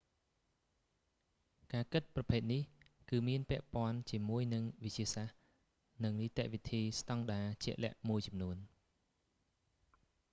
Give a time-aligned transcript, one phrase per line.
[1.73, 2.63] ការគិតប្រភេទនេះ
[3.09, 5.37] គឺមានពាក់ព័ន្ធជាមួយនឹងវិទ្យាសាស្ត្រ
[6.03, 8.57] និងនីតិវិធីស្ដង់ដាជាក់លាក់មួយចំនួន